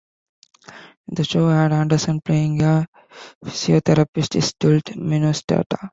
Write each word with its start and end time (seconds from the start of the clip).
The 1.09 1.23
show 1.23 1.47
had 1.49 1.71
Anderson 1.71 2.21
playing 2.21 2.63
a 2.63 2.87
psychotherapist 3.45 4.33
in 4.35 4.41
Duluth, 4.57 4.95
Minnesota. 4.95 5.89